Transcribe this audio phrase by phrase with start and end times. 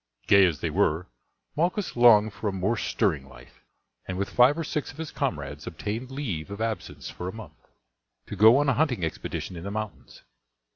[0.25, 1.05] Gay as they were
[1.55, 3.61] Malchus longed for a more stirring life,
[4.07, 7.67] and with five or six of his comrades obtained leave of absence for a month,
[8.25, 10.23] to go on a hunting expedition in the mountains.